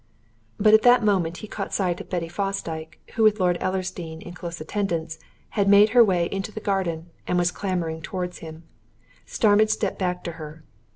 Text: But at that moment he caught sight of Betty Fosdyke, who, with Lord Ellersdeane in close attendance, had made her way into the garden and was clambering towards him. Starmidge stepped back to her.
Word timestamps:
But 0.59 0.73
at 0.73 0.81
that 0.81 1.03
moment 1.03 1.37
he 1.45 1.47
caught 1.47 1.75
sight 1.75 2.01
of 2.01 2.09
Betty 2.09 2.27
Fosdyke, 2.27 2.97
who, 3.13 3.21
with 3.23 3.39
Lord 3.39 3.59
Ellersdeane 3.61 4.19
in 4.23 4.33
close 4.33 4.59
attendance, 4.59 5.19
had 5.49 5.69
made 5.69 5.89
her 5.89 6.03
way 6.03 6.27
into 6.31 6.51
the 6.51 6.59
garden 6.59 7.11
and 7.27 7.37
was 7.37 7.51
clambering 7.51 8.01
towards 8.01 8.39
him. 8.39 8.63
Starmidge 9.27 9.69
stepped 9.69 9.99
back 9.99 10.23
to 10.23 10.31
her. 10.41 10.63